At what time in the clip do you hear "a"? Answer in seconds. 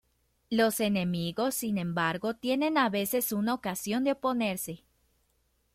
2.79-2.89